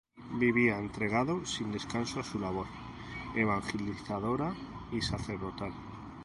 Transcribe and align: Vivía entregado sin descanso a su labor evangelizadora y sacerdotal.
Vivía 0.39 0.79
entregado 0.79 1.45
sin 1.45 1.71
descanso 1.71 2.19
a 2.21 2.23
su 2.23 2.39
labor 2.39 2.65
evangelizadora 3.35 4.51
y 4.91 4.99
sacerdotal. 5.01 5.71